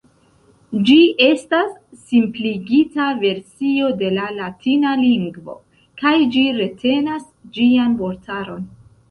[0.89, 0.95] Ĝi
[1.25, 1.67] estas
[2.13, 5.57] simpligita versio de la latina lingvo,
[6.03, 7.31] kaj ĝi retenas
[7.61, 8.69] ĝian vortaron.